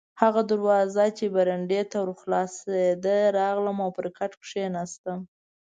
هغه 0.21 0.41
دروازه 0.51 1.05
چې 1.17 1.25
برنډې 1.35 1.81
ته 1.91 1.97
ور 2.01 2.09
خلاصېده، 2.21 3.17
راغلم 3.39 3.77
او 3.85 3.89
پر 3.97 4.07
کټ 4.17 4.31
کښېناستم. 4.43 5.19